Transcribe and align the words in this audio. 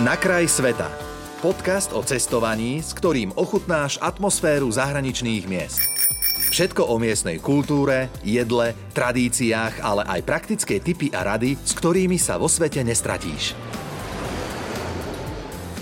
Na 0.00 0.16
kraj 0.16 0.48
sveta. 0.48 0.88
Podcast 1.44 1.92
o 1.92 2.00
cestovaní, 2.00 2.80
s 2.80 2.96
ktorým 2.96 3.28
ochutnáš 3.36 4.00
atmosféru 4.00 4.72
zahraničných 4.72 5.44
miest. 5.44 5.84
Všetko 6.48 6.88
o 6.88 6.96
miestnej 6.96 7.36
kultúre, 7.36 8.08
jedle, 8.24 8.72
tradíciách, 8.96 9.84
ale 9.84 10.08
aj 10.08 10.20
praktické 10.24 10.80
tipy 10.80 11.12
a 11.12 11.36
rady, 11.36 11.60
s 11.60 11.76
ktorými 11.76 12.16
sa 12.16 12.40
vo 12.40 12.48
svete 12.48 12.80
nestratíš. 12.80 13.52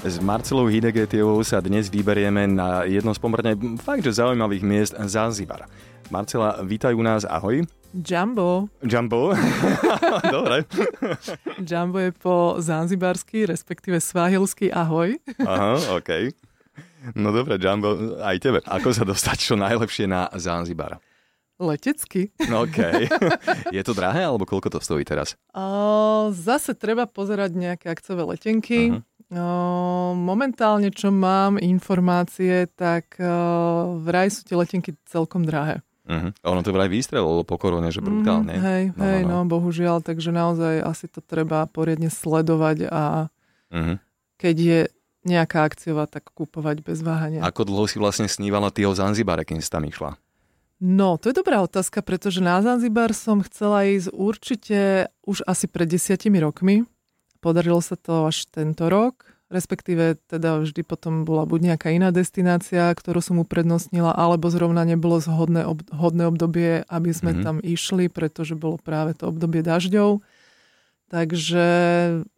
S 0.02 0.18
Marcelou 0.18 0.66
Hidegetiovou 0.66 1.46
sa 1.46 1.62
dnes 1.62 1.86
vyberieme 1.86 2.50
na 2.50 2.82
jedno 2.90 3.14
z 3.14 3.22
pomerne 3.22 3.54
fakt, 3.78 4.02
že 4.02 4.18
zaujímavých 4.18 4.66
miest 4.66 4.92
Zanzibar. 5.06 5.70
Marcela, 6.10 6.58
vítajú 6.66 6.98
nás, 6.98 7.22
ahoj. 7.22 7.62
Jumbo. 7.90 8.68
Jumbo? 8.82 9.34
Dobre. 10.34 10.62
Jumbo 11.58 11.98
je 11.98 12.10
po 12.14 12.54
zanzibarsky, 12.62 13.50
respektíve 13.50 13.98
svahilsky 13.98 14.70
ahoj. 14.70 15.18
Aha, 15.42 15.98
OK. 15.98 16.30
No 17.18 17.34
dobre, 17.34 17.58
Jumbo, 17.58 18.20
aj 18.22 18.36
tebe. 18.38 18.58
Ako 18.62 18.94
sa 18.94 19.02
dostať 19.02 19.36
čo 19.42 19.54
najlepšie 19.56 20.06
na 20.06 20.30
Zanzibar? 20.36 21.00
Letecky. 21.60 22.32
No 22.48 22.64
OK. 22.64 22.78
Je 23.76 23.82
to 23.84 23.92
drahé, 23.92 24.24
alebo 24.24 24.46
koľko 24.46 24.72
to 24.72 24.80
stojí 24.80 25.04
teraz? 25.04 25.36
O, 25.52 26.30
zase 26.32 26.72
treba 26.78 27.04
pozerať 27.04 27.52
nejaké 27.52 27.86
akciové 27.90 28.36
letenky. 28.36 28.96
Uh-huh. 28.96 29.02
O, 29.34 29.44
momentálne, 30.16 30.88
čo 30.94 31.12
mám 31.12 31.60
informácie, 31.60 32.64
tak 32.78 33.18
o, 33.20 33.98
vraj 34.00 34.32
sú 34.32 34.46
tie 34.46 34.56
letenky 34.56 34.96
celkom 35.04 35.44
drahé. 35.44 35.84
Uh-huh. 36.10 36.34
Ono 36.42 36.60
to 36.66 36.74
vraj 36.74 36.90
vystrelilo 36.90 37.46
po 37.46 37.54
korone, 37.54 37.94
že 37.94 38.02
brutálne. 38.02 38.58
Mm, 38.58 38.62
hej, 38.66 38.84
no, 38.98 39.02
hej, 39.06 39.22
no, 39.22 39.46
no, 39.46 39.46
bohužiaľ, 39.46 40.02
takže 40.02 40.34
naozaj 40.34 40.82
asi 40.82 41.06
to 41.06 41.22
treba 41.22 41.62
poriadne 41.70 42.10
sledovať 42.10 42.90
a 42.90 43.30
uh-huh. 43.70 43.96
keď 44.34 44.56
je 44.58 44.80
nejaká 45.22 45.68
akciová, 45.68 46.10
tak 46.10 46.32
kúpovať 46.34 46.82
bez 46.82 47.04
váhania. 47.04 47.44
Ako 47.46 47.68
dlho 47.68 47.86
si 47.86 48.00
vlastne 48.00 48.26
snívala 48.26 48.72
ty 48.74 48.88
o 48.88 48.96
Zanzibare, 48.96 49.46
kým 49.46 49.60
si 49.62 49.70
tam 49.70 49.86
išla? 49.86 50.16
No, 50.80 51.20
to 51.20 51.28
je 51.28 51.36
dobrá 51.36 51.60
otázka, 51.60 52.00
pretože 52.00 52.40
na 52.40 52.56
Zanzibar 52.64 53.12
som 53.12 53.44
chcela 53.44 53.84
ísť 53.84 54.16
určite 54.16 55.12
už 55.28 55.44
asi 55.44 55.68
pred 55.68 55.84
desiatimi 55.84 56.40
rokmi. 56.40 56.88
Podarilo 57.44 57.84
sa 57.84 58.00
to 58.00 58.32
až 58.32 58.48
tento 58.48 58.88
rok 58.88 59.28
respektíve 59.50 60.16
teda 60.30 60.62
vždy 60.62 60.86
potom 60.86 61.26
bola 61.26 61.42
buď 61.44 61.74
nejaká 61.74 61.90
iná 61.90 62.14
destinácia, 62.14 62.88
ktorú 62.94 63.18
som 63.18 63.42
uprednostnila, 63.42 64.14
alebo 64.14 64.46
zrovna 64.48 64.86
nebolo 64.86 65.18
zhodné 65.18 65.66
ob, 65.66 65.82
hodné 65.90 66.30
obdobie, 66.30 66.86
aby 66.86 67.10
sme 67.10 67.34
mm-hmm. 67.34 67.44
tam 67.44 67.56
išli, 67.58 68.06
pretože 68.06 68.54
bolo 68.54 68.78
práve 68.78 69.18
to 69.18 69.26
obdobie 69.26 69.66
dažďov. 69.66 70.22
Takže 71.10 71.66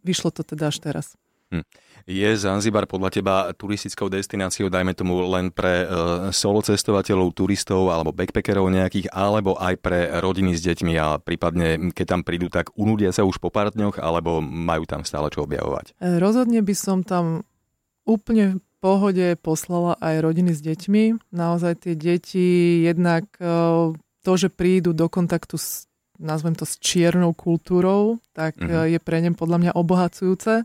vyšlo 0.01 0.33
to 0.33 0.43
teda 0.43 0.73
až 0.73 0.81
teraz. 0.81 1.07
Hm. 1.53 1.65
Je 2.03 2.27
Zanzibar 2.35 2.91
podľa 2.91 3.11
teba 3.15 3.35
turistickou 3.55 4.11
destináciou, 4.11 4.67
dajme 4.67 4.91
tomu 4.91 5.23
len 5.23 5.55
pre 5.55 5.87
uh, 5.87 6.35
solo 6.35 6.59
cestovateľov, 6.59 7.31
turistov 7.31 7.95
alebo 7.95 8.11
backpackerov 8.11 8.67
nejakých, 8.73 9.13
alebo 9.15 9.55
aj 9.55 9.75
pre 9.79 10.11
rodiny 10.19 10.59
s 10.59 10.67
deťmi 10.67 10.99
a 10.99 11.23
prípadne, 11.23 11.95
keď 11.95 12.07
tam 12.19 12.21
prídu, 12.27 12.51
tak 12.51 12.75
unudia 12.75 13.15
sa 13.15 13.23
už 13.23 13.39
po 13.39 13.55
pár 13.55 13.71
dňoch, 13.71 14.03
alebo 14.03 14.43
majú 14.43 14.83
tam 14.83 15.07
stále 15.07 15.31
čo 15.31 15.47
objavovať? 15.47 15.95
E, 16.03 16.19
rozhodne 16.19 16.59
by 16.59 16.75
som 16.75 17.07
tam 17.07 17.47
úplne 18.03 18.59
v 18.59 18.63
pohode 18.83 19.27
poslala 19.39 19.95
aj 20.03 20.27
rodiny 20.27 20.59
s 20.59 20.61
deťmi. 20.65 21.31
Naozaj 21.31 21.87
tie 21.87 21.95
deti 21.95 22.83
jednak 22.83 23.31
uh, 23.39 23.95
to, 24.27 24.33
že 24.35 24.51
prídu 24.51 24.91
do 24.91 25.07
kontaktu 25.07 25.55
s 25.55 25.87
nazvem 26.23 26.55
to 26.55 26.63
s 26.63 26.79
čiernou 26.79 27.35
kultúrou, 27.35 28.23
tak 28.31 28.55
mm-hmm. 28.55 28.95
je 28.95 28.99
pre 29.03 29.19
ne 29.19 29.35
podľa 29.35 29.59
mňa 29.59 29.73
obohacujúce 29.75 30.63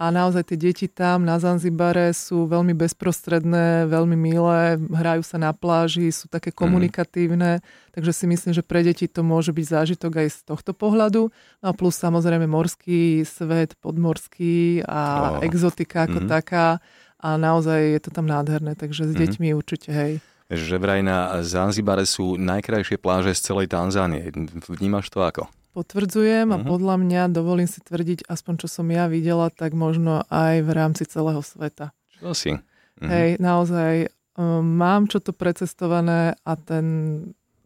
a 0.00 0.08
naozaj 0.08 0.48
tie 0.48 0.56
deti 0.56 0.88
tam 0.88 1.28
na 1.28 1.36
Zanzibare 1.36 2.16
sú 2.16 2.48
veľmi 2.48 2.72
bezprostredné, 2.72 3.84
veľmi 3.84 4.16
milé, 4.16 4.80
hrajú 4.80 5.20
sa 5.20 5.36
na 5.36 5.52
pláži, 5.52 6.08
sú 6.08 6.24
také 6.32 6.48
mhm. 6.48 6.56
komunikatívne, 6.56 7.60
mm. 7.60 7.92
takže 7.92 8.12
si 8.16 8.24
myslím, 8.24 8.56
že 8.56 8.64
pre 8.64 8.80
deti 8.80 9.04
to 9.04 9.20
môže 9.20 9.52
byť 9.52 9.66
zážitok 9.68 10.24
aj 10.24 10.28
z 10.32 10.38
tohto 10.48 10.72
pohľadu. 10.72 11.28
No 11.60 11.66
a 11.68 11.76
plus 11.76 12.00
samozrejme 12.00 12.48
morský 12.48 13.28
svet, 13.28 13.76
podmorský 13.84 14.80
a 14.88 15.36
oh. 15.36 15.44
exotika 15.44 16.08
ako 16.08 16.24
mm. 16.24 16.28
taká 16.32 16.80
a 17.20 17.36
naozaj 17.36 18.00
je 18.00 18.00
to 18.00 18.10
tam 18.16 18.24
nádherné, 18.24 18.80
takže 18.80 19.04
s 19.04 19.12
mm. 19.12 19.20
deťmi 19.20 19.48
určite 19.52 19.92
hej 19.92 20.14
že 20.50 20.82
vraj 20.82 20.98
na 20.98 21.46
Zanzibare 21.46 22.02
sú 22.02 22.34
najkrajšie 22.34 22.98
pláže 22.98 23.38
z 23.38 23.54
celej 23.54 23.70
Tanzánie. 23.70 24.34
Vnímaš 24.66 25.06
to 25.06 25.22
ako? 25.22 25.46
Potvrdzujem 25.70 26.50
uh-huh. 26.50 26.56
a 26.56 26.62
mhm. 26.62 26.66
podľa 26.66 26.96
mňa, 26.98 27.22
dovolím 27.30 27.70
si 27.70 27.78
tvrdiť, 27.78 28.26
aspoň 28.26 28.66
čo 28.66 28.68
som 28.70 28.86
ja 28.90 29.06
videla, 29.06 29.48
tak 29.54 29.74
možno 29.74 30.26
aj 30.26 30.66
v 30.66 30.70
rámci 30.74 31.06
celého 31.06 31.40
sveta. 31.40 31.94
Čo 32.18 32.34
si? 32.34 32.50
Uh-huh. 32.54 33.06
Hej, 33.06 33.38
naozaj 33.38 34.10
um, 34.34 34.60
mám 34.60 35.06
čo 35.06 35.22
to 35.22 35.30
precestované 35.30 36.34
a 36.42 36.52
ten 36.58 36.86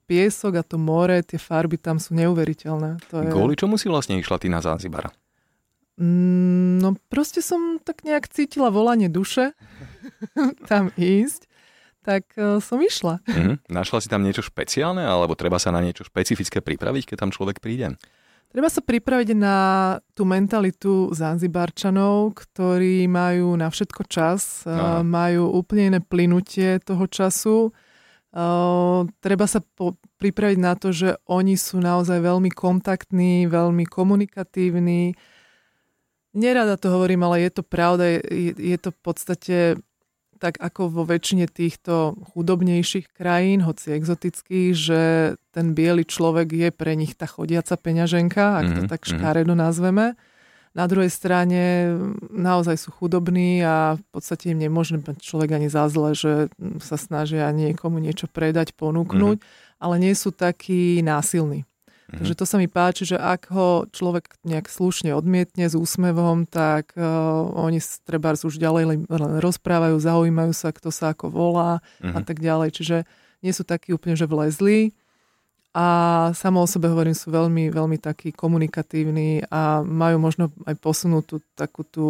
piesok 0.05 0.61
a 0.61 0.63
to 0.63 0.77
more, 0.77 1.25
tie 1.25 1.41
farby 1.41 1.81
tam 1.81 1.97
sú 1.97 2.13
neuveriteľné. 2.13 3.01
To 3.09 3.25
je... 3.25 3.29
Kvôli 3.33 3.57
čomu 3.57 3.81
si 3.81 3.89
vlastne 3.89 4.21
išla 4.21 4.37
ty 4.37 4.53
na 4.53 4.61
Zanzibar? 4.61 5.09
Mm, 5.97 6.83
no 6.83 6.99
proste 7.07 7.39
som 7.39 7.79
tak 7.79 8.03
nejak 8.03 8.27
cítila 8.27 8.67
volanie 8.67 9.07
duše 9.07 9.55
tam 10.71 10.91
ísť 10.99 11.47
tak 12.05 12.37
uh, 12.37 12.61
som 12.61 12.77
išla. 12.85 13.25
Mm-hmm. 13.25 13.73
Našla 13.73 13.99
si 14.05 14.09
tam 14.13 14.21
niečo 14.21 14.45
špeciálne, 14.45 15.01
alebo 15.01 15.33
treba 15.33 15.57
sa 15.57 15.73
na 15.73 15.81
niečo 15.81 16.05
špecifické 16.05 16.61
pripraviť, 16.61 17.09
keď 17.09 17.17
tam 17.17 17.33
človek 17.33 17.65
príde? 17.65 17.97
Treba 18.55 18.71
sa 18.71 18.79
pripraviť 18.87 19.35
na 19.35 19.57
tú 20.15 20.23
mentalitu 20.23 21.11
Zanzibarčanov, 21.11 22.39
ktorí 22.39 23.11
majú 23.11 23.59
na 23.59 23.67
všetko 23.67 24.07
čas, 24.07 24.63
no. 24.63 25.03
majú 25.03 25.51
úplne 25.51 25.91
iné 25.91 26.01
plynutie 26.05 26.79
toho 26.79 27.03
času. 27.11 27.75
Uh, 28.31 29.11
treba 29.19 29.51
sa 29.51 29.59
po- 29.59 29.99
pripraviť 30.23 30.59
na 30.63 30.79
to, 30.79 30.95
že 30.95 31.19
oni 31.27 31.59
sú 31.59 31.83
naozaj 31.83 32.23
veľmi 32.23 32.55
kontaktní, 32.55 33.51
veľmi 33.51 33.91
komunikatívni. 33.91 35.19
Nerada 36.35 36.79
to 36.79 36.95
hovorím, 36.95 37.27
ale 37.27 37.47
je 37.47 37.59
to 37.59 37.63
pravda, 37.67 38.23
je, 38.23 38.55
je 38.55 38.79
to 38.79 38.95
v 38.95 39.01
podstate 39.03 39.57
tak 40.45 40.61
ako 40.61 40.93
vo 40.93 41.03
väčšine 41.09 41.49
týchto 41.49 42.21
chudobnejších 42.37 43.17
krajín, 43.17 43.65
hoci 43.65 43.97
exotických, 43.97 44.77
že 44.77 45.01
ten 45.57 45.73
biely 45.73 46.05
človek 46.05 46.53
je 46.53 46.69
pre 46.69 46.93
nich 46.93 47.17
tá 47.17 47.25
chodiaca 47.25 47.81
peňaženka, 47.81 48.61
ak 48.61 48.67
to 48.69 48.81
mm-hmm. 48.85 48.93
tak 48.93 49.01
mhm. 49.01 49.09
škaredo 49.09 49.55
nazveme. 49.57 50.21
Na 50.75 50.91
druhej 50.91 51.09
strane 51.09 51.95
naozaj 52.29 52.77
sú 52.77 52.91
chudobní 52.93 53.63
a 53.63 53.95
v 53.95 54.05
podstate 54.11 54.53
im 54.53 54.59
nemôže 54.59 54.99
mať 54.99 55.23
človek 55.23 55.57
ani 55.57 55.71
za 55.71 55.87
zle, 55.87 56.19
že 56.19 56.53
sa 56.83 56.99
snažia 56.99 57.49
niekomu 57.55 58.03
niečo 58.03 58.29
predať, 58.29 58.77
ponúknuť, 58.77 59.39
mm-hmm. 59.41 59.81
ale 59.81 59.95
nie 59.97 60.13
sú 60.13 60.35
takí 60.35 61.01
násilní. 61.01 61.65
Mm-hmm. 62.15 62.31
Takže 62.31 62.35
to 62.39 62.47
sa 62.47 62.57
mi 62.63 62.71
páči, 62.71 63.03
že 63.03 63.19
ak 63.19 63.51
ho 63.51 63.91
človek 63.91 64.39
nejak 64.47 64.71
slušne 64.71 65.11
odmietne 65.19 65.67
s 65.67 65.75
úsmevom, 65.75 66.47
tak 66.47 66.95
uh, 66.95 67.03
oni 67.59 67.83
treba 68.07 68.39
už 68.39 68.55
ďalej 68.55 68.85
len, 68.87 68.99
rozprávajú, 69.43 69.99
zaujímajú 69.99 70.55
sa, 70.55 70.71
kto 70.71 70.95
sa 70.95 71.11
ako 71.11 71.35
volá 71.35 71.83
mm-hmm. 71.99 72.15
a 72.15 72.19
mhm. 72.23 72.27
tak 72.27 72.39
ďalej. 72.39 72.69
Čiže 72.71 72.97
nie 73.43 73.53
sú 73.53 73.67
takí 73.67 73.91
úplne, 73.91 74.15
že 74.15 74.31
vlezli 74.31 74.95
a 75.75 75.87
samo 76.39 76.63
o 76.63 76.71
sebe 76.71 76.87
hovorím, 76.87 77.19
sú 77.19 77.35
veľmi, 77.35 77.67
veľmi 77.67 77.99
takí 77.99 78.31
komunikatívni 78.31 79.43
a 79.51 79.83
majú 79.83 80.23
možno 80.23 80.55
aj 80.71 80.79
posunúť 80.79 81.25
tú 81.27 81.37
takú 81.59 81.83
tú, 81.83 82.07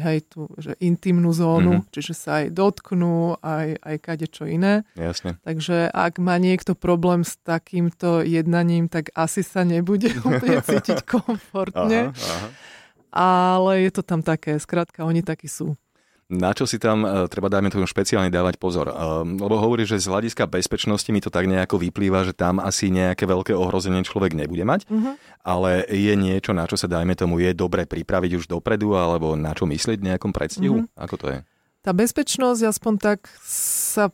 hej, 0.00 0.24
tú, 0.24 0.48
že 0.56 0.72
intimnú 0.80 1.36
zónu, 1.36 1.84
mm-hmm. 1.84 1.92
čiže 1.92 2.16
sa 2.16 2.40
aj 2.40 2.56
dotknú, 2.56 3.36
aj, 3.44 3.76
aj 3.76 3.96
kade 4.00 4.24
čo 4.24 4.48
iné. 4.48 4.88
Jasne. 4.96 5.36
Takže 5.44 5.92
ak 5.92 6.16
má 6.16 6.40
niekto 6.40 6.72
problém 6.72 7.28
s 7.28 7.36
takýmto 7.44 8.24
jednaním, 8.24 8.88
tak 8.88 9.12
asi 9.12 9.44
sa 9.44 9.68
nebude 9.68 10.08
úplne 10.24 10.64
cítiť 10.64 11.04
komfortne. 11.04 12.08
Aha, 12.08 12.16
aha. 12.16 12.48
Ale 13.12 13.84
je 13.84 13.90
to 13.92 14.00
tam 14.00 14.24
také, 14.24 14.56
skrátka, 14.56 15.04
oni 15.04 15.20
takí 15.20 15.44
sú. 15.44 15.76
Na 16.32 16.56
čo 16.56 16.64
si 16.64 16.80
tam 16.80 17.04
uh, 17.04 17.28
treba, 17.28 17.52
dajme 17.52 17.68
tomu, 17.68 17.84
špeciálne 17.84 18.32
dávať 18.32 18.56
pozor? 18.56 18.88
Uh, 18.88 19.20
lebo 19.20 19.60
hovorí, 19.60 19.84
že 19.84 20.00
z 20.00 20.08
hľadiska 20.08 20.48
bezpečnosti 20.48 21.12
mi 21.12 21.20
to 21.20 21.28
tak 21.28 21.44
nejako 21.44 21.76
vyplýva, 21.76 22.24
že 22.24 22.32
tam 22.32 22.56
asi 22.56 22.88
nejaké 22.88 23.28
veľké 23.28 23.52
ohrozenie 23.52 24.00
človek 24.00 24.32
nebude 24.32 24.64
mať, 24.64 24.88
uh-huh. 24.88 25.20
ale 25.44 25.84
je 25.92 26.16
niečo, 26.16 26.56
na 26.56 26.64
čo 26.64 26.80
sa, 26.80 26.88
dajme 26.88 27.12
tomu, 27.12 27.36
je 27.44 27.52
dobre 27.52 27.84
pripraviť 27.84 28.40
už 28.40 28.44
dopredu, 28.48 28.96
alebo 28.96 29.36
na 29.36 29.52
čo 29.52 29.68
myslieť 29.68 30.00
v 30.00 30.08
nejakom 30.08 30.32
predstihu? 30.32 30.88
Uh-huh. 30.88 31.04
Ako 31.04 31.20
to 31.20 31.26
je? 31.28 31.38
Tá 31.84 31.92
bezpečnosť, 31.92 32.64
aspoň 32.64 32.94
tak 32.96 33.28
sa 33.44 34.08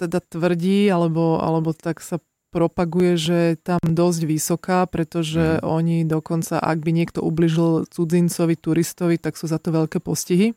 teda 0.00 0.24
tvrdí, 0.24 0.88
alebo, 0.88 1.36
alebo 1.36 1.76
tak 1.76 2.00
sa 2.00 2.16
propaguje, 2.50 3.14
že 3.14 3.36
je 3.52 3.56
tam 3.60 3.82
dosť 3.84 4.20
vysoká, 4.26 4.78
pretože 4.88 5.60
mm. 5.60 5.62
oni 5.62 5.96
dokonca, 6.02 6.58
ak 6.58 6.82
by 6.82 6.90
niekto 6.90 7.22
ubližil 7.22 7.86
cudzincovi, 7.86 8.58
turistovi, 8.58 9.16
tak 9.22 9.38
sú 9.38 9.46
za 9.46 9.62
to 9.62 9.70
veľké 9.70 10.02
postihy. 10.02 10.56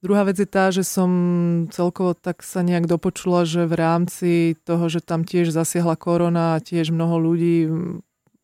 Druhá 0.00 0.24
vec 0.24 0.40
je 0.40 0.48
tá, 0.48 0.72
že 0.72 0.80
som 0.80 1.10
celkovo 1.68 2.16
tak 2.16 2.40
sa 2.40 2.64
nejak 2.64 2.88
dopočula, 2.88 3.44
že 3.44 3.68
v 3.68 3.74
rámci 3.76 4.30
toho, 4.64 4.88
že 4.88 5.04
tam 5.04 5.28
tiež 5.28 5.52
zasiahla 5.52 5.92
korona 6.00 6.56
a 6.56 6.62
tiež 6.64 6.88
mnoho 6.88 7.20
ľudí 7.20 7.68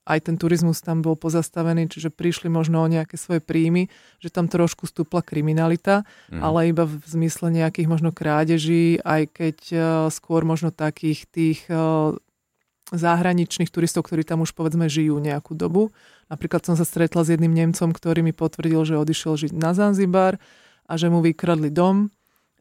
aj 0.06 0.30
ten 0.30 0.38
turizmus 0.38 0.78
tam 0.86 1.02
bol 1.02 1.18
pozastavený, 1.18 1.90
čiže 1.90 2.14
prišli 2.14 2.46
možno 2.46 2.78
o 2.78 2.86
nejaké 2.86 3.18
svoje 3.18 3.42
príjmy, 3.42 3.90
že 4.22 4.30
tam 4.30 4.46
trošku 4.46 4.86
stúpla 4.86 5.18
kriminalita, 5.18 6.06
mm. 6.30 6.38
ale 6.38 6.70
iba 6.70 6.86
v 6.86 7.02
zmysle 7.02 7.50
nejakých 7.50 7.90
možno 7.90 8.14
krádeží, 8.14 9.02
aj 9.02 9.22
keď 9.34 9.56
uh, 9.74 9.80
skôr 10.14 10.46
možno 10.46 10.70
takých 10.70 11.26
tých 11.26 11.66
uh, 11.66 12.14
zahraničných 12.94 13.66
turistov, 13.66 14.06
ktorí 14.06 14.22
tam 14.22 14.46
už 14.46 14.54
povedzme 14.54 14.86
žijú 14.86 15.18
nejakú 15.18 15.58
dobu. 15.58 15.90
Napríklad 16.30 16.62
som 16.62 16.78
sa 16.78 16.86
stretla 16.86 17.26
s 17.26 17.34
jedným 17.34 17.50
Nemcom, 17.50 17.90
ktorý 17.90 18.22
mi 18.22 18.30
potvrdil, 18.30 18.86
že 18.86 18.94
odišiel 18.94 19.34
žiť 19.34 19.52
na 19.58 19.74
Zanzibar 19.74 20.38
a 20.86 20.92
že 20.94 21.10
mu 21.10 21.20
vykradli 21.20 21.68
dom 21.68 22.08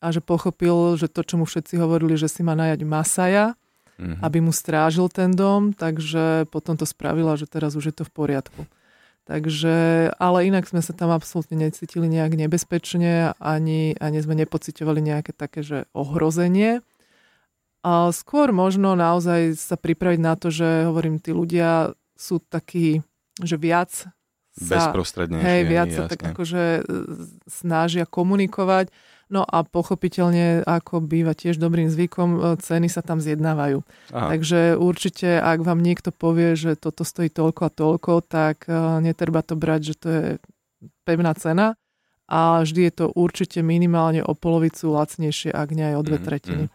a 0.02 0.12
že 0.12 0.22
pochopil, 0.22 0.98
že 1.00 1.08
to, 1.10 1.22
čo 1.26 1.40
mu 1.40 1.46
všetci 1.46 1.78
hovorili, 1.80 2.18
že 2.20 2.30
si 2.30 2.42
má 2.42 2.54
najať 2.54 2.82
Masaja, 2.86 3.58
mm-hmm. 3.98 4.22
aby 4.22 4.38
mu 4.44 4.52
strážil 4.52 5.08
ten 5.10 5.34
dom, 5.34 5.72
takže 5.72 6.50
potom 6.52 6.76
to 6.76 6.84
spravila, 6.86 7.40
že 7.40 7.48
teraz 7.50 7.74
už 7.74 7.94
je 7.94 7.96
to 7.96 8.04
v 8.04 8.14
poriadku. 8.14 8.62
Takže, 9.26 10.14
ale 10.22 10.46
inak 10.46 10.70
sme 10.70 10.86
sa 10.86 10.94
tam 10.94 11.10
absolútne 11.10 11.58
necítili 11.58 12.06
nejak 12.06 12.38
nebezpečne, 12.38 13.34
ani, 13.42 13.98
ani 13.98 14.18
sme 14.22 14.38
nepocitovali 14.38 15.02
nejaké 15.02 15.34
také, 15.34 15.66
že 15.66 15.90
ohrozenie. 15.98 16.86
A 17.82 18.14
skôr 18.14 18.54
možno 18.54 18.94
naozaj 18.94 19.58
sa 19.58 19.82
pripraviť 19.82 20.20
na 20.22 20.38
to, 20.38 20.54
že 20.54 20.86
hovorím, 20.86 21.18
tí 21.18 21.34
ľudia 21.34 21.98
sú 22.14 22.38
takí, 22.38 23.02
že 23.42 23.58
viac 23.58 24.10
sa. 24.56 24.90
Hej, 25.44 25.62
viac 25.68 25.90
sa 25.92 26.08
tak 26.08 26.22
akože 26.32 26.88
snažia 27.48 28.08
komunikovať 28.08 28.90
No 29.26 29.42
a 29.42 29.66
pochopiteľne, 29.66 30.62
ako 30.70 31.02
býva 31.02 31.34
tiež 31.34 31.58
dobrým 31.58 31.90
zvykom, 31.90 32.30
e, 32.38 32.40
ceny 32.62 32.86
sa 32.86 33.02
tam 33.02 33.18
zjednávajú. 33.18 33.82
Aha. 34.14 34.38
Takže 34.38 34.78
určite, 34.78 35.42
ak 35.42 35.66
vám 35.66 35.82
niekto 35.82 36.14
povie, 36.14 36.54
že 36.54 36.78
toto 36.78 37.02
stojí 37.02 37.34
toľko 37.34 37.62
a 37.66 37.74
toľko, 37.74 38.12
tak 38.22 38.70
e, 38.70 39.02
netreba 39.02 39.42
to 39.42 39.58
brať, 39.58 39.82
že 39.82 39.96
to 39.98 40.08
je 40.14 40.24
pevná 41.10 41.34
cena 41.34 41.74
a 42.30 42.62
vždy 42.62 42.90
je 42.90 42.94
to 42.94 43.06
určite 43.18 43.66
minimálne 43.66 44.22
o 44.22 44.38
polovicu 44.38 44.94
lacnejšie, 44.94 45.50
ak 45.50 45.70
nie 45.74 45.86
aj 45.94 45.96
o 45.98 46.04
dve 46.06 46.18
mhm, 46.22 46.26
tretiny. 46.26 46.64
Mm-hmm. 46.70 46.75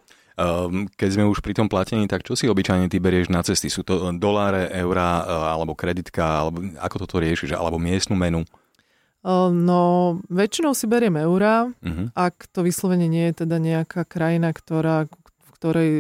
Keď 0.96 1.10
sme 1.12 1.28
už 1.28 1.44
pri 1.44 1.52
tom 1.52 1.68
platení, 1.68 2.08
tak 2.08 2.24
čo 2.24 2.32
si 2.32 2.48
obyčajne 2.48 2.88
ty 2.88 2.96
berieš 2.96 3.28
na 3.28 3.44
cesty? 3.44 3.68
Sú 3.68 3.84
to 3.84 4.08
doláre, 4.16 4.72
eurá, 4.72 5.24
alebo 5.52 5.76
kreditka, 5.76 6.24
alebo 6.46 6.64
ako 6.80 6.96
toto 7.04 7.20
riešiš, 7.20 7.52
alebo 7.52 7.76
miestnu 7.76 8.16
menu? 8.16 8.48
No, 9.52 10.16
väčšinou 10.32 10.72
si 10.72 10.88
beriem 10.88 11.20
eurá, 11.20 11.68
uh-huh. 11.68 12.08
ak 12.16 12.48
to 12.56 12.64
vyslovene 12.64 13.04
nie 13.04 13.28
je 13.28 13.44
teda 13.44 13.60
nejaká 13.60 14.08
krajina, 14.08 14.48
ktorá, 14.48 15.04
v 15.44 15.48
ktorej 15.60 15.90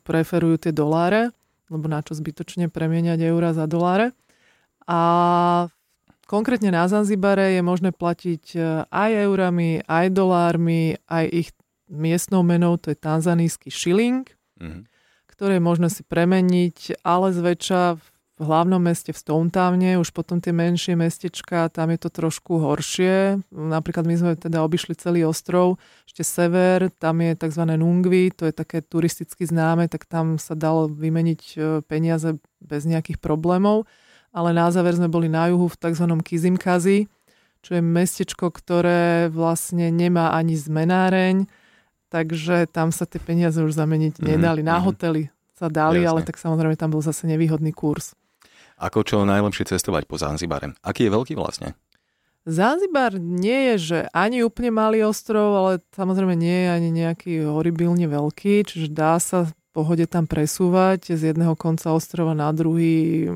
preferujú 0.00 0.56
tie 0.64 0.72
doláre, 0.72 1.36
lebo 1.68 1.84
na 1.92 2.00
čo 2.00 2.16
zbytočne 2.16 2.72
premieňať 2.72 3.20
eurá 3.20 3.52
za 3.52 3.68
doláre. 3.68 4.16
A 4.88 5.68
konkrétne 6.24 6.72
na 6.72 6.88
Zanzibare 6.88 7.56
je 7.56 7.62
možné 7.64 7.92
platiť 7.92 8.44
e, 8.56 8.58
aj 8.88 9.10
eurami, 9.28 9.84
aj 9.84 10.06
dolármi, 10.12 10.96
aj 11.08 11.24
ich 11.32 11.48
miestnou 11.88 12.42
menou, 12.42 12.76
to 12.76 12.92
je 12.92 12.98
tanzanijský 12.98 13.68
šiling, 13.70 14.24
uh-huh. 14.60 14.84
ktoré 15.28 15.58
je 15.58 15.62
možné 15.62 15.88
si 15.92 16.02
premeniť, 16.04 17.04
ale 17.04 17.32
zväčša 17.32 17.82
v 18.00 18.04
v 18.34 18.42
hlavnom 18.42 18.82
meste 18.82 19.14
v 19.14 19.18
Stonetowne, 19.18 19.94
už 20.02 20.10
potom 20.10 20.42
tie 20.42 20.50
menšie 20.50 20.98
mestečka, 20.98 21.70
tam 21.70 21.94
je 21.94 21.98
to 22.02 22.10
trošku 22.10 22.58
horšie. 22.58 23.38
Napríklad 23.54 24.02
my 24.02 24.14
sme 24.18 24.32
teda 24.34 24.58
obišli 24.66 24.98
celý 24.98 25.22
ostrov, 25.22 25.78
ešte 26.02 26.26
sever, 26.26 26.90
tam 26.98 27.22
je 27.22 27.38
tzv. 27.38 27.62
Nungvi, 27.78 28.34
to 28.34 28.50
je 28.50 28.54
také 28.54 28.82
turisticky 28.82 29.46
známe, 29.46 29.86
tak 29.86 30.10
tam 30.10 30.42
sa 30.42 30.58
dalo 30.58 30.90
vymeniť 30.90 31.42
e, 31.54 31.58
peniaze 31.86 32.34
bez 32.58 32.82
nejakých 32.90 33.22
problémov. 33.22 33.86
Ale 34.34 34.50
na 34.50 34.66
záver 34.74 34.98
sme 34.98 35.06
boli 35.06 35.30
na 35.30 35.46
juhu 35.54 35.70
v 35.70 35.78
tzv. 35.78 36.06
Kizimkazi, 36.18 37.06
čo 37.62 37.70
je 37.78 37.82
mestečko, 37.86 38.50
ktoré 38.50 39.30
vlastne 39.30 39.94
nemá 39.94 40.34
ani 40.34 40.58
zmenáreň, 40.58 41.46
takže 42.14 42.70
tam 42.70 42.94
sa 42.94 43.10
tie 43.10 43.18
peniaze 43.18 43.58
už 43.58 43.74
zameniť 43.74 44.22
mhm, 44.22 44.26
nedali. 44.30 44.62
Na 44.62 44.78
mhm. 44.78 44.84
hotely 44.86 45.22
sa 45.58 45.66
dali, 45.66 46.06
Jasne. 46.06 46.10
ale 46.14 46.20
tak 46.22 46.38
samozrejme 46.38 46.78
tam 46.78 46.94
bol 46.94 47.02
zase 47.02 47.26
nevýhodný 47.26 47.74
kurz. 47.74 48.14
Ako 48.78 49.06
čo 49.06 49.22
najlepšie 49.26 49.70
cestovať 49.74 50.06
po 50.06 50.18
Zanzibare? 50.18 50.74
Aký 50.82 51.06
je 51.06 51.14
veľký 51.14 51.34
vlastne? 51.38 51.78
Zanzibar 52.44 53.16
nie 53.16 53.72
je, 53.72 53.74
že 53.80 53.98
ani 54.12 54.44
úplne 54.44 54.68
malý 54.68 55.06
ostrov, 55.06 55.56
ale 55.56 55.72
samozrejme 55.96 56.36
nie 56.36 56.66
je 56.66 56.68
ani 56.68 56.90
nejaký 56.92 57.32
horibilne 57.48 58.04
veľký, 58.04 58.68
čiže 58.68 58.92
dá 58.92 59.16
sa 59.16 59.48
v 59.48 59.52
pohode 59.72 60.04
tam 60.04 60.28
presúvať 60.28 61.16
z 61.16 61.32
jedného 61.32 61.56
konca 61.56 61.96
ostrova 61.96 62.36
na 62.36 62.52
druhý 62.52 63.30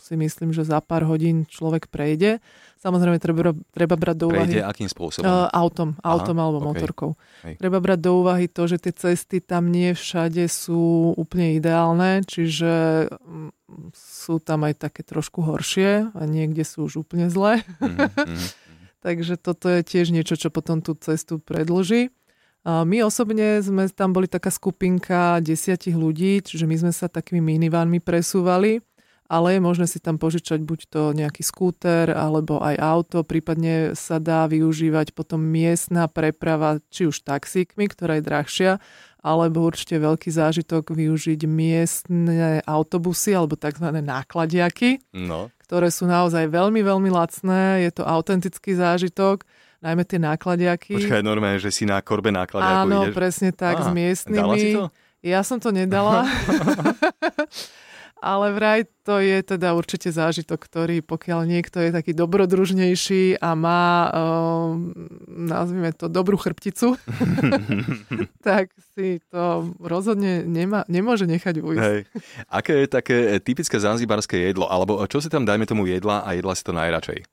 si 0.00 0.16
myslím, 0.16 0.50
že 0.50 0.64
za 0.64 0.80
pár 0.80 1.04
hodín 1.06 1.46
človek 1.46 1.92
prejde. 1.92 2.40
Samozrejme, 2.80 3.20
treba, 3.20 3.52
treba 3.70 3.94
brať 3.94 4.16
do 4.16 4.26
úvahy... 4.32 4.48
Prejde 4.56 4.64
akým 4.64 4.88
spôsobom? 4.88 5.28
Uh, 5.28 5.46
autom, 5.52 6.00
autom 6.00 6.36
Aha, 6.36 6.44
alebo 6.48 6.58
okay. 6.64 6.68
motorkou. 6.72 7.10
Hej. 7.44 7.54
Treba 7.60 7.78
brať 7.78 8.00
do 8.00 8.12
úvahy 8.24 8.48
to, 8.48 8.62
že 8.64 8.80
tie 8.80 8.92
cesty 8.96 9.44
tam 9.44 9.68
nie 9.68 9.92
všade 9.92 10.48
sú 10.48 11.12
úplne 11.14 11.60
ideálne, 11.60 12.24
čiže 12.24 13.06
mm, 13.12 13.92
sú 13.92 14.40
tam 14.40 14.64
aj 14.64 14.80
také 14.80 15.04
trošku 15.04 15.44
horšie 15.44 16.10
a 16.16 16.22
niekde 16.24 16.64
sú 16.64 16.88
už 16.88 17.04
úplne 17.04 17.28
zlé. 17.28 17.60
Mm-hmm. 17.78 18.40
Takže 19.06 19.40
toto 19.40 19.68
je 19.68 19.80
tiež 19.80 20.12
niečo, 20.12 20.36
čo 20.36 20.52
potom 20.52 20.84
tú 20.84 20.92
cestu 20.96 21.40
predlží. 21.40 22.12
A 22.60 22.84
my 22.84 23.00
osobne 23.08 23.56
sme 23.64 23.88
tam 23.88 24.12
boli 24.12 24.28
taká 24.28 24.52
skupinka 24.52 25.40
desiatich 25.40 25.96
ľudí, 25.96 26.44
čiže 26.44 26.68
my 26.68 26.76
sme 26.76 26.92
sa 26.92 27.08
takými 27.08 27.40
minivanmi 27.40 28.04
presúvali 28.04 28.84
ale 29.30 29.54
je 29.54 29.60
možné 29.62 29.86
si 29.86 30.02
tam 30.02 30.18
požičať 30.18 30.58
buď 30.58 30.80
to 30.90 31.02
nejaký 31.14 31.46
skúter 31.46 32.10
alebo 32.10 32.58
aj 32.58 32.74
auto, 32.82 33.22
prípadne 33.22 33.94
sa 33.94 34.18
dá 34.18 34.50
využívať 34.50 35.14
potom 35.14 35.38
miestna 35.38 36.10
preprava, 36.10 36.82
či 36.90 37.06
už 37.06 37.22
taxíkmi, 37.22 37.86
ktorá 37.86 38.18
je 38.18 38.26
drahšia, 38.26 38.72
alebo 39.22 39.62
určite 39.62 40.02
veľký 40.02 40.34
zážitok 40.34 40.90
využiť 40.90 41.46
miestne 41.46 42.58
autobusy 42.66 43.30
alebo 43.30 43.54
tzv. 43.54 43.86
nákladiaky, 44.02 44.98
no. 45.14 45.54
ktoré 45.62 45.94
sú 45.94 46.10
naozaj 46.10 46.50
veľmi, 46.50 46.82
veľmi 46.82 47.14
lacné. 47.14 47.86
Je 47.86 47.90
to 47.94 48.02
autentický 48.02 48.74
zážitok 48.74 49.46
najmä 49.78 50.02
tie 50.04 50.18
nákladiaky. 50.18 50.98
Počkaj, 51.06 51.22
normálne, 51.22 51.62
že 51.62 51.70
si 51.70 51.86
na 51.86 52.02
korbe 52.02 52.28
nákladiaku 52.34 52.82
Áno, 52.84 53.00
ideš? 53.08 53.14
presne 53.16 53.50
tak, 53.54 53.80
Aha, 53.80 53.86
s 53.86 53.88
miestnymi. 53.94 54.42
Dala 54.42 54.54
si 54.58 54.68
to? 54.76 54.84
Ja 55.20 55.40
som 55.44 55.60
to 55.60 55.70
nedala. 55.70 56.24
Ale 58.20 58.52
vraj 58.52 58.84
to 59.00 59.16
je 59.16 59.40
teda 59.40 59.72
určite 59.72 60.12
zážitok, 60.12 60.60
ktorý 60.60 61.00
pokiaľ 61.00 61.48
niekto 61.48 61.80
je 61.80 61.88
taký 61.88 62.12
dobrodružnejší 62.12 63.40
a 63.40 63.56
má, 63.56 64.12
uh, 64.12 64.76
nazvime 65.26 65.96
to, 65.96 66.12
dobrú 66.12 66.36
chrbticu, 66.36 67.00
tak 68.46 68.76
si 68.92 69.24
to 69.32 69.72
rozhodne 69.80 70.44
nemá, 70.44 70.84
nemôže 70.84 71.24
nechať 71.24 71.64
ujsť. 71.64 71.80
Hej. 71.80 72.00
Aké 72.52 72.84
je 72.84 72.88
také 72.92 73.16
typické 73.40 73.80
zanzibarské 73.80 74.36
jedlo? 74.52 74.68
Alebo 74.68 75.00
čo 75.08 75.24
si 75.24 75.32
tam, 75.32 75.48
dajme 75.48 75.64
tomu, 75.64 75.88
jedla 75.88 76.20
a 76.20 76.36
jedla 76.36 76.52
si 76.52 76.62
to 76.62 76.76
najradšej? 76.76 77.24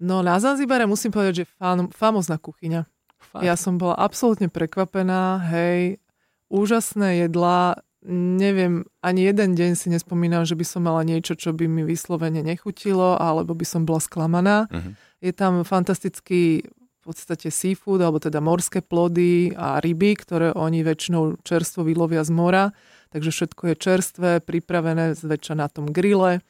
No 0.00 0.24
na 0.24 0.42
Zanzibare 0.42 0.88
musím 0.90 1.14
povedať, 1.14 1.44
že 1.44 1.50
fam, 1.60 1.92
famozná 1.92 2.40
kuchyňa. 2.40 2.88
Fakt? 3.30 3.44
Ja 3.46 3.54
som 3.54 3.78
bola 3.78 3.94
absolútne 3.94 4.50
prekvapená, 4.50 5.38
hej, 5.52 6.02
úžasné 6.50 7.26
jedlá, 7.26 7.82
neviem, 8.12 8.84
ani 9.00 9.24
jeden 9.24 9.56
deň 9.56 9.72
si 9.80 9.88
nespomínam, 9.88 10.44
že 10.44 10.54
by 10.54 10.64
som 10.64 10.84
mala 10.84 11.02
niečo, 11.02 11.32
čo 11.34 11.56
by 11.56 11.64
mi 11.64 11.82
vyslovene 11.88 12.44
nechutilo, 12.44 13.16
alebo 13.16 13.56
by 13.56 13.64
som 13.64 13.88
bola 13.88 14.00
sklamaná. 14.00 14.68
Uh-huh. 14.68 14.92
Je 15.24 15.32
tam 15.32 15.64
fantastický 15.64 16.68
v 16.68 17.00
podstate 17.00 17.52
seafood, 17.52 18.00
alebo 18.00 18.20
teda 18.20 18.40
morské 18.40 18.80
plody 18.80 19.52
a 19.56 19.80
ryby, 19.80 20.16
ktoré 20.20 20.52
oni 20.56 20.84
väčšinou 20.84 21.40
čerstvo 21.44 21.84
vylovia 21.84 22.24
z 22.24 22.32
mora. 22.32 22.64
Takže 23.12 23.30
všetko 23.30 23.62
je 23.72 23.74
čerstvé, 23.76 24.30
pripravené 24.40 25.16
zväčša 25.16 25.54
na 25.56 25.68
tom 25.68 25.88
grille, 25.92 26.40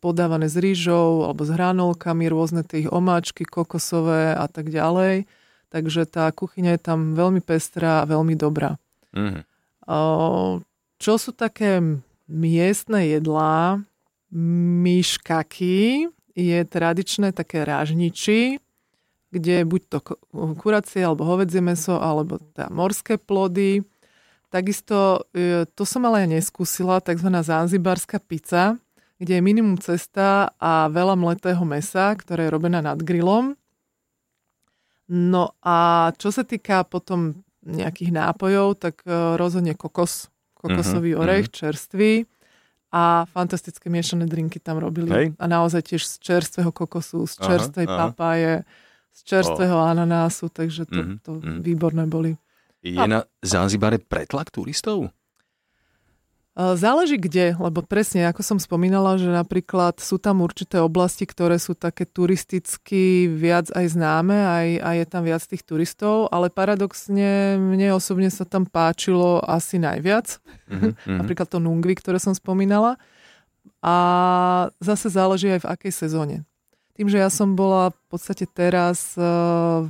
podávané 0.00 0.48
s 0.48 0.56
rýžou 0.56 1.28
alebo 1.28 1.44
s 1.44 1.50
hranolkami, 1.52 2.24
rôzne 2.24 2.64
tie 2.64 2.84
ich 2.84 2.92
omáčky 2.92 3.44
kokosové 3.44 4.32
a 4.32 4.48
tak 4.48 4.72
ďalej. 4.72 5.28
Takže 5.68 6.08
tá 6.08 6.32
kuchyňa 6.32 6.78
je 6.78 6.80
tam 6.80 7.12
veľmi 7.12 7.44
pestrá 7.44 8.00
a 8.00 8.08
veľmi 8.08 8.32
dobrá. 8.32 8.80
Uh-huh. 9.12 9.44
Čo 10.96 11.12
sú 11.18 11.30
také 11.30 11.78
miestne 12.26 13.06
jedlá? 13.06 13.78
Myškaky 14.34 16.10
je 16.36 16.58
tradičné 16.66 17.30
také 17.30 17.62
rážniči, 17.62 18.58
kde 19.30 19.62
buď 19.64 19.80
to 19.88 19.98
kuracie 20.58 21.00
alebo 21.06 21.24
hovedzie 21.24 21.62
meso, 21.62 21.96
alebo 21.96 22.42
tá 22.52 22.66
morské 22.68 23.16
plody. 23.16 23.86
Takisto, 24.50 25.26
e, 25.32 25.64
to 25.72 25.82
som 25.86 26.04
ale 26.06 26.26
ja 26.26 26.28
neskúsila, 26.28 27.02
tzv. 27.02 27.28
zanzibarská 27.30 28.18
pizza, 28.18 28.76
kde 29.16 29.38
je 29.38 29.42
minimum 29.42 29.78
cesta 29.80 30.52
a 30.60 30.90
veľa 30.92 31.16
mletého 31.16 31.62
mesa, 31.64 32.12
ktoré 32.12 32.46
je 32.46 32.54
robené 32.54 32.82
nad 32.82 32.98
grillom. 33.00 33.56
No 35.06 35.54
a 35.62 36.10
čo 36.18 36.34
sa 36.34 36.42
týka 36.42 36.82
potom 36.82 37.45
nejakých 37.66 38.14
nápojov, 38.14 38.78
tak 38.78 39.02
e, 39.02 39.34
rozhodne 39.34 39.74
kokos, 39.74 40.30
kokosový 40.54 41.18
uh-huh, 41.18 41.26
orech, 41.26 41.50
uh-huh. 41.50 41.58
čerstvý. 41.58 42.24
a 42.96 43.26
fantastické 43.28 43.90
miešané 43.90 44.24
drinky 44.24 44.62
tam 44.62 44.78
robili. 44.78 45.10
Hej. 45.10 45.26
A 45.36 45.44
naozaj 45.50 45.90
tiež 45.90 46.06
z 46.06 46.22
čerstvého 46.22 46.70
kokosu, 46.70 47.26
z 47.26 47.34
čerstvej 47.44 47.86
aha, 47.90 47.96
papáje, 48.08 48.64
z 49.12 49.20
čerstvého 49.26 49.76
oh. 49.76 49.90
ananásu, 49.90 50.48
takže 50.48 50.86
to, 50.86 50.96
mm-hmm. 50.96 51.16
to 51.20 51.30
mm-hmm. 51.36 51.58
výborné 51.60 52.04
boli. 52.06 52.38
Je 52.80 52.96
a... 52.96 53.04
na 53.10 53.20
Zanzibare 53.42 53.98
pretlak 53.98 54.54
turistov? 54.54 55.10
Záleží 56.56 57.20
kde, 57.20 57.52
lebo 57.52 57.84
presne, 57.84 58.24
ako 58.32 58.40
som 58.40 58.56
spomínala, 58.56 59.20
že 59.20 59.28
napríklad 59.28 60.00
sú 60.00 60.16
tam 60.16 60.40
určité 60.40 60.80
oblasti, 60.80 61.28
ktoré 61.28 61.60
sú 61.60 61.76
také 61.76 62.08
turisticky 62.08 63.28
viac 63.28 63.68
aj 63.76 63.92
známe, 63.92 64.32
aj, 64.32 64.68
aj 64.80 64.94
je 64.96 65.06
tam 65.12 65.22
viac 65.28 65.42
tých 65.44 65.60
turistov, 65.68 66.32
ale 66.32 66.48
paradoxne 66.48 67.60
mne 67.60 67.92
osobne 67.92 68.32
sa 68.32 68.48
tam 68.48 68.64
páčilo 68.64 69.44
asi 69.44 69.76
najviac. 69.76 70.40
Mm-hmm. 70.72 70.92
napríklad 71.20 71.44
to 71.44 71.60
Nungvi, 71.60 71.92
ktoré 71.92 72.16
som 72.16 72.32
spomínala. 72.32 72.96
A 73.84 73.96
zase 74.80 75.12
záleží 75.12 75.52
aj 75.52 75.60
v 75.60 75.70
akej 75.76 75.92
sezóne. 75.92 76.48
Tým, 76.96 77.12
že 77.12 77.20
ja 77.20 77.28
som 77.28 77.52
bola 77.52 77.92
v 77.92 78.00
podstate 78.08 78.48
teraz 78.48 79.12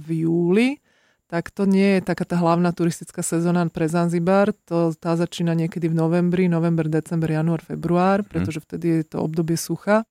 v 0.02 0.26
júli, 0.26 0.82
tak 1.26 1.50
to 1.50 1.66
nie 1.66 1.99
je 1.99 2.06
taká 2.06 2.23
tá 2.23 2.38
hlavná 2.38 2.71
turistická 2.71 3.18
sezóna 3.18 3.66
pre 3.66 3.90
Zanzibar. 3.90 4.54
To, 4.71 4.95
tá 4.95 5.18
začína 5.18 5.59
niekedy 5.59 5.90
v 5.90 5.99
novembri, 5.99 6.47
november, 6.47 6.87
december, 6.87 7.35
január, 7.35 7.66
február, 7.66 8.23
mhm. 8.23 8.26
pretože 8.30 8.62
vtedy 8.62 9.02
je 9.02 9.04
to 9.11 9.26
obdobie 9.26 9.59
sucha. 9.59 10.06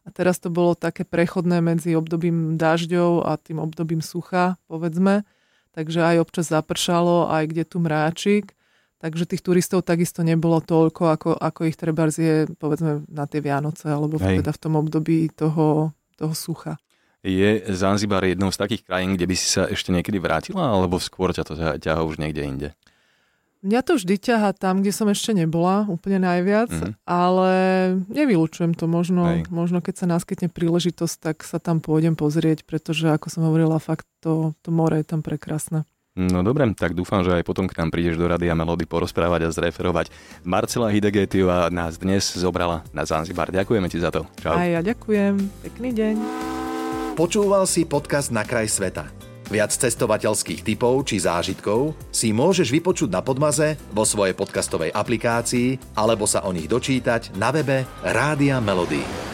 A 0.00 0.08
teraz 0.08 0.40
to 0.40 0.48
bolo 0.48 0.72
také 0.72 1.04
prechodné 1.04 1.60
medzi 1.60 1.92
obdobím 1.92 2.56
dažďov 2.56 3.28
a 3.28 3.36
tým 3.36 3.60
obdobím 3.60 4.00
sucha, 4.00 4.56
povedzme. 4.64 5.28
Takže 5.76 6.00
aj 6.02 6.16
občas 6.24 6.48
zapršalo, 6.48 7.28
aj 7.28 7.44
kde 7.52 7.64
tu 7.68 7.76
mráčik. 7.84 8.56
Takže 9.00 9.24
tých 9.24 9.44
turistov 9.44 9.84
takisto 9.84 10.20
nebolo 10.20 10.60
toľko, 10.60 11.02
ako, 11.08 11.30
ako 11.36 11.60
ich 11.68 11.76
treba 11.76 12.08
je, 12.12 12.48
povedzme, 12.60 13.08
na 13.08 13.24
tie 13.24 13.40
Vianoce, 13.40 13.88
alebo 13.88 14.20
Hej. 14.20 14.44
teda 14.44 14.52
v 14.52 14.60
tom 14.60 14.74
období 14.76 15.32
toho, 15.32 15.96
toho 16.20 16.34
sucha. 16.36 16.76
Je 17.20 17.60
Zanzibar 17.76 18.24
jednou 18.24 18.48
z 18.48 18.56
takých 18.56 18.82
krajín, 18.88 19.12
kde 19.12 19.28
by 19.28 19.36
si 19.36 19.46
sa 19.52 19.68
ešte 19.68 19.92
niekedy 19.92 20.16
vrátila, 20.16 20.72
alebo 20.72 20.96
skôr 20.96 21.36
ťa 21.36 21.44
to 21.44 21.54
ťaha 21.76 22.00
už 22.04 22.16
niekde 22.16 22.42
inde? 22.42 22.68
Mňa 23.60 23.80
to 23.84 24.00
vždy 24.00 24.16
ťaha 24.16 24.56
tam, 24.56 24.80
kde 24.80 24.88
som 24.88 25.04
ešte 25.12 25.36
nebola, 25.36 25.84
úplne 25.84 26.16
najviac, 26.24 26.72
mm. 26.72 26.92
ale 27.04 27.52
nevylučujem 28.08 28.72
to. 28.72 28.88
Možno, 28.88 29.44
možno 29.52 29.84
keď 29.84 29.94
sa 30.00 30.06
naskytne 30.08 30.48
príležitosť, 30.48 31.16
tak 31.20 31.36
sa 31.44 31.60
tam 31.60 31.84
pôjdem 31.84 32.16
pozrieť, 32.16 32.64
pretože 32.64 33.12
ako 33.12 33.28
som 33.28 33.44
hovorila, 33.44 33.76
fakt 33.76 34.08
to, 34.24 34.56
to 34.64 34.72
more 34.72 34.96
je 34.96 35.04
tam 35.04 35.20
prekrásne. 35.20 35.84
No 36.16 36.40
dobre, 36.40 36.64
tak 36.72 36.96
dúfam, 36.96 37.20
že 37.20 37.36
aj 37.36 37.44
potom 37.44 37.68
k 37.68 37.76
nám 37.76 37.92
prídeš 37.92 38.16
do 38.16 38.26
rady 38.26 38.48
a 38.48 38.56
melódy 38.56 38.88
porozprávať 38.88 39.46
a 39.46 39.54
zreferovať. 39.54 40.08
Marcela 40.42 40.88
Hidegetiová 40.88 41.68
nás 41.68 42.00
dnes 42.00 42.32
zobrala 42.32 42.80
na 42.96 43.04
Zanzibar. 43.04 43.52
Ďakujeme 43.52 43.92
ti 43.92 44.00
za 44.00 44.08
to. 44.08 44.24
Čau. 44.40 44.56
A 44.56 44.66
ja 44.66 44.80
ďakujem. 44.80 45.36
Pekný 45.68 45.90
deň. 45.92 46.49
Počúval 47.18 47.66
si 47.66 47.82
podcast 47.82 48.30
Na 48.30 48.46
kraj 48.46 48.70
sveta. 48.70 49.10
Viac 49.50 49.74
cestovateľských 49.74 50.62
typov 50.62 51.02
či 51.10 51.18
zážitkov 51.18 51.98
si 52.14 52.30
môžeš 52.30 52.70
vypočuť 52.70 53.10
na 53.10 53.18
Podmaze, 53.18 53.74
vo 53.90 54.06
svojej 54.06 54.30
podcastovej 54.38 54.94
aplikácii 54.94 55.98
alebo 55.98 56.22
sa 56.30 56.46
o 56.46 56.54
nich 56.54 56.70
dočítať 56.70 57.34
na 57.34 57.50
webe 57.50 57.82
Rádia 58.06 58.62
Melody. 58.62 59.29